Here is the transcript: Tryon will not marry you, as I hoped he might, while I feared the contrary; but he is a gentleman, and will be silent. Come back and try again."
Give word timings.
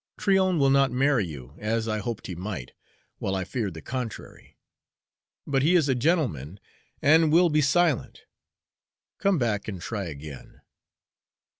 Tryon 0.17 0.57
will 0.57 0.71
not 0.71 0.89
marry 0.91 1.27
you, 1.27 1.53
as 1.59 1.87
I 1.87 1.99
hoped 1.99 2.25
he 2.25 2.33
might, 2.33 2.71
while 3.19 3.35
I 3.35 3.43
feared 3.43 3.75
the 3.75 3.83
contrary; 3.83 4.57
but 5.45 5.61
he 5.61 5.75
is 5.75 5.87
a 5.87 5.93
gentleman, 5.93 6.59
and 7.03 7.31
will 7.31 7.49
be 7.51 7.61
silent. 7.61 8.23
Come 9.19 9.37
back 9.37 9.67
and 9.67 9.79
try 9.79 10.05
again." 10.05 10.61